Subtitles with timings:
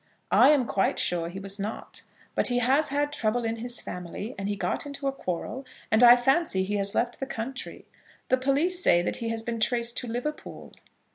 [0.31, 2.01] "I am quite sure he was not.
[2.33, 6.03] But he has had trouble in his family, and he got into a quarrel, and
[6.03, 7.85] I fancy he has left the country.
[8.29, 10.71] The police say that he has been traced to Liverpool."